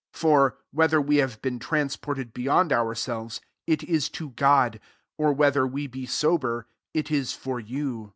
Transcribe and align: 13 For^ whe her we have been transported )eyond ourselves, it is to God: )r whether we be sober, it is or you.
13 0.13 0.29
For^ 0.31 0.53
whe 0.73 0.87
her 0.89 0.99
we 0.99 1.17
have 1.17 1.39
been 1.43 1.59
transported 1.59 2.33
)eyond 2.33 2.71
ourselves, 2.71 3.39
it 3.67 3.83
is 3.83 4.09
to 4.09 4.31
God: 4.31 4.79
)r 5.19 5.31
whether 5.31 5.67
we 5.67 5.85
be 5.85 6.07
sober, 6.07 6.65
it 6.91 7.11
is 7.11 7.37
or 7.45 7.59
you. 7.59 8.09